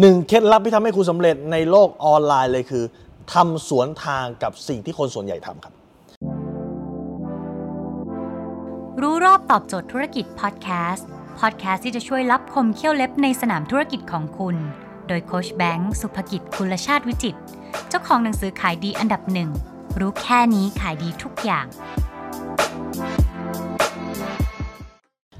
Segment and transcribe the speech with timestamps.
[0.00, 2.84] หนึ่งเคล็ดลับที่ทำให้คุณสำเร็จในโลกออนไลน์เลยคือ
[3.32, 5.74] ทำสวนทางกับสิ่งที่คนส่วนใหญ่ทำครับ
[9.00, 11.08] รู้รอบตอบโจทย์ธุรกิจพอดแคสต์
[11.40, 14.56] พอดแคสต์ที่จะช่วยรับคมเขี้ยวเล็บในสนามธุรกิจของคุณ
[15.08, 17.36] โดยโคชแบงค์สุภกิจคุลชาติวิจิต
[17.88, 19.50] เจ้าของหนังสือขายดีอันดับหนึ่ง
[20.00, 21.66] รู้แค่นี้ขายดีทุกอย่าง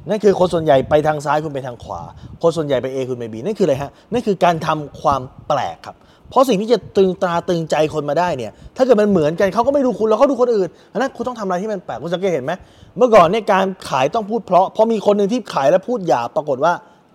[0.09, 2.01] นั่นคือคนส่วนใหญ่ไปทางซ้ายคุณไปทางขวา
[2.43, 5.97] คนส่วนใหญ่ไป A คุณไป B นั่นคืออะไรฮะนั่นคือการทำความแปลกครับ
[6.31, 12.53] เพราะสิ่งที่จะตึงตราตึงใจคนมาได้เนี่ย ถ้าเกิดมันเหมือนกันเขาก็ไม่ดูคุณแล้วเขาดูคนอื่นอันนั้นคุณต้องทำอะไรที่มันแปลกคุณสังเกตเห็นไหม
[12.97, 16.73] เมื่อก่อนเนี่ยการขายต้องพูดเพราะเพราะมีคนหนึ่งที่ขายแล้วพูดหยาบปรากฏว่า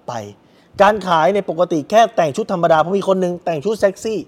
[0.07, 0.13] ไป
[0.81, 4.19] การขายในปกติแค่แต่งชุดธรรมดาเพราะมีคนหนึ่งแต่งชุดเซ็กซี่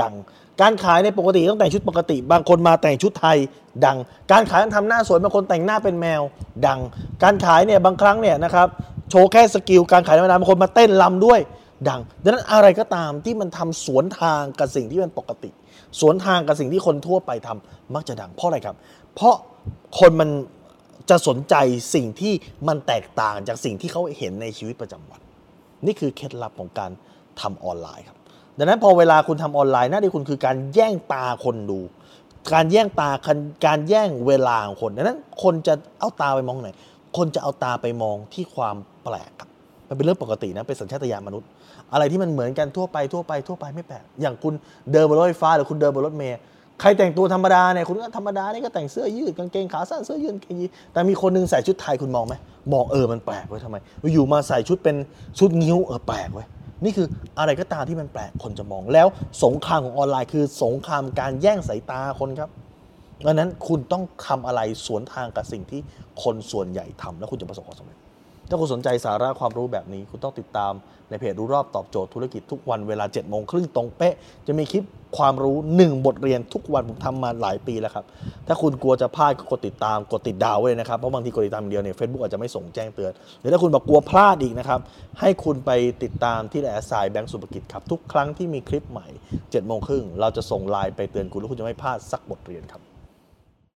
[0.00, 0.14] ดัง
[0.62, 3.38] การขายในปกติต้องแต่งชุดปกติ บางคนมาแต่งชุดไทย
[3.84, 3.96] ดัง
[4.32, 6.22] การขายต้องทำหน้าสวยบางคนแต่งหน้าเป็นแมว
[6.66, 6.80] ดัง
[7.22, 8.68] การขายเนี่ยบางครั้งเนี่ยนะครับ
[9.10, 11.40] โชว์แค่ skill การขายธรรมดาบางคนมาเต้นลำด้วย
[11.88, 15.50] ดัง ดังนั้นอะไรก็ตามที่มันทำสวนทางกับสิ่งที่มันปกติ
[16.00, 18.76] สวนทางกับสิ่งที่คนทั่วไปทำมักจะดังเพราะอะไรครับ
[19.14, 19.34] เพราะ
[19.98, 20.30] คนมัน
[21.10, 21.54] จะสนใจ
[21.94, 22.32] สิ่งที่
[22.68, 25.20] มันแตกต่างจากสิ่งที่เขาเห็นในชีวิตประจำวัน
[25.86, 26.90] นี่คือเคล็ดลับของการ
[27.40, 28.19] ทำออนไลน์ครับ
[28.60, 31.80] ดังนั้นพอเวลาคุณทำออนไลน์หน้าที่คุณคือการแย่งตาคนดู
[32.52, 33.10] การแย่งตา
[33.66, 36.70] การแย่งเวลาของคนดังนั้นคนจะเอาตาไปมองไหน
[37.16, 39.48] คนจะเอาตาไปมองที่ความแปลกครับ
[39.88, 41.48] มันเป็นเรื่องปกตินะเป็นสัญชาตญาณมนุษย์
[41.92, 44.54] อะไรที่มันเหมือนกันทั่วไปทั่วไปทั่วไปไม่แปลกอย่างคุณ
[44.92, 46.38] เดินบนรถไฟฟ้าหรือคุณเดินบนรถเมล์
[46.80, 52.34] ใครแต่งตัวธรรมดาเนี่ยคุณก็ธรรมดานี่ก็แต่งเสื้อยืดกางเกงขาสั้นเสื้อยืดกางเกงยีนแต่มีคนหนึงใส่ชุดไทยคุณมองไหม
[52.72, 53.76] มองเออมันแปลกเว้ยทำไม
[54.14, 54.96] อยู่มาใส่ชุดเป็น
[55.38, 56.46] ชุดงิ้วเออแปลกเว้ย
[56.84, 57.06] นี่คือ
[57.38, 59.06] อะไรก็ตามที่มันแปลกคนจะมอง แล้ว
[59.44, 62.50] สงครามของออนไลน์คือสงครามการแย่งสายตาคนครับ
[63.26, 65.80] ดังนั้นคุณต้องทำอะไรสวนทางกับสิ่งที่
[66.22, 67.98] คนส่วนใหญ่ทำแล้วคุณจะประสบความสำเร็จ
[68.50, 70.72] ถ้าคุณสนใจสาระความรู้แบบนี้ คุณต้องติดตาม
[71.10, 74.14] ในเพจรู้รอบตอบโจทย์ธุรกิจทุกวันเวลา7จ็ดโมงครึ่งตรงเป๊ะ
[74.46, 74.84] จะมีคลิป
[75.18, 78.04] ความรู้ 1 บทเรียนทุกวันผมทำมาหลายปีแล้วครับ
[78.48, 84.80] ถ้าคุณกลัวจะพลาดก็กดติดตามกดติดดาวไว้เลยนะครับ เพราะบางทีกดติดตามเดียวเนี่ยเฟซบุ๊กอาจจะไม่ส่งแจ้งเตือน หรือถ้าคุณบอกกลัวพลาดอีกนะครับ
[85.20, 85.70] ให้คุณไป
[86.02, 92.89] ติดตามที่แอสไซแบงก์สุภกิจครับทุกครั้งที่มีคลิปใหม่7จ็ดโมงครึ่งเราจะส่งไลน์ไปเตือนคุณแล้วคุณจะไม่พลาดสักบทเรียนครับ